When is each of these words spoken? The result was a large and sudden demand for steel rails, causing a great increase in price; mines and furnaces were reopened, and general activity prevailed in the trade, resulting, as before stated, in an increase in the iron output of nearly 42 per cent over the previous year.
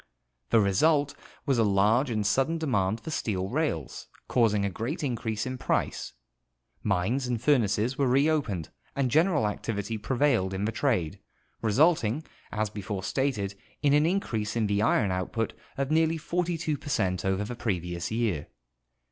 The 0.49 0.59
result 0.59 1.13
was 1.45 1.59
a 1.59 1.63
large 1.63 2.09
and 2.09 2.25
sudden 2.25 2.57
demand 2.57 3.01
for 3.01 3.11
steel 3.11 3.49
rails, 3.49 4.07
causing 4.27 4.65
a 4.65 4.69
great 4.71 5.03
increase 5.03 5.45
in 5.45 5.59
price; 5.59 6.13
mines 6.81 7.27
and 7.27 7.39
furnaces 7.39 7.99
were 7.99 8.07
reopened, 8.07 8.69
and 8.95 9.11
general 9.11 9.45
activity 9.47 9.99
prevailed 9.99 10.55
in 10.55 10.65
the 10.65 10.71
trade, 10.71 11.19
resulting, 11.61 12.23
as 12.51 12.71
before 12.71 13.03
stated, 13.03 13.53
in 13.83 13.93
an 13.93 14.07
increase 14.07 14.55
in 14.55 14.65
the 14.65 14.81
iron 14.81 15.11
output 15.11 15.53
of 15.77 15.91
nearly 15.91 16.17
42 16.17 16.79
per 16.79 16.89
cent 16.89 17.23
over 17.23 17.43
the 17.43 17.53
previous 17.53 18.09
year. 18.09 18.47